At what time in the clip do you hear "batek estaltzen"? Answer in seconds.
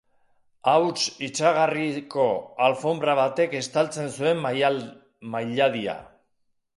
3.19-4.09